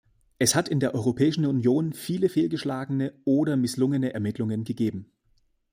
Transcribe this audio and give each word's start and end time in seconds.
Es 0.39 0.55
hat 0.55 0.67
in 0.67 0.79
der 0.79 0.95
Europäischen 0.95 1.45
Union 1.45 1.93
viele 1.93 2.27
fehlgeschlagene 2.27 3.13
oder 3.23 3.55
misslungene 3.55 4.15
Ermittlungen 4.15 4.63
gegeben. 4.63 5.11